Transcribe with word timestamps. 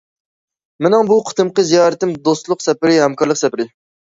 مېنىڭ 0.85 1.11
بۇ 1.11 1.17
قېتىمقى 1.27 1.65
زىيارىتىم 1.73 2.15
دوستلۇق 2.29 2.65
سەپىرى، 2.69 2.97
ھەمكارلىق 3.05 3.41
سەپىرى. 3.45 3.69